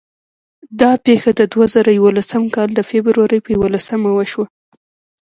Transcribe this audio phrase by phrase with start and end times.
[0.81, 4.45] دا پېښه د دوه زره یولسم کال د فبرورۍ په یوولسمه وشوه.